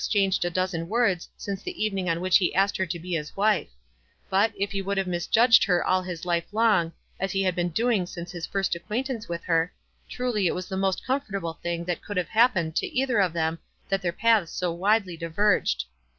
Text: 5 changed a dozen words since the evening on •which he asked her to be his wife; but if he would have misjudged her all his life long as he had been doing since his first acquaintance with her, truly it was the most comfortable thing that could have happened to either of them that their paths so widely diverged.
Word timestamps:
5 0.03 0.09
changed 0.09 0.43
a 0.43 0.49
dozen 0.49 0.87
words 0.89 1.29
since 1.37 1.61
the 1.61 1.83
evening 1.85 2.09
on 2.09 2.17
•which 2.17 2.39
he 2.39 2.55
asked 2.55 2.75
her 2.77 2.87
to 2.87 2.97
be 2.97 3.13
his 3.13 3.37
wife; 3.37 3.69
but 4.31 4.51
if 4.57 4.71
he 4.71 4.81
would 4.81 4.97
have 4.97 5.05
misjudged 5.05 5.63
her 5.65 5.85
all 5.85 6.01
his 6.01 6.25
life 6.25 6.45
long 6.51 6.91
as 7.19 7.31
he 7.33 7.43
had 7.43 7.53
been 7.53 7.69
doing 7.69 8.07
since 8.07 8.31
his 8.31 8.47
first 8.47 8.73
acquaintance 8.73 9.29
with 9.29 9.43
her, 9.43 9.71
truly 10.09 10.47
it 10.47 10.55
was 10.55 10.67
the 10.67 10.75
most 10.75 11.05
comfortable 11.05 11.53
thing 11.61 11.85
that 11.85 12.01
could 12.01 12.17
have 12.17 12.29
happened 12.29 12.75
to 12.75 12.87
either 12.87 13.19
of 13.19 13.31
them 13.31 13.59
that 13.89 14.01
their 14.01 14.11
paths 14.11 14.51
so 14.51 14.71
widely 14.71 15.15
diverged. 15.15 15.85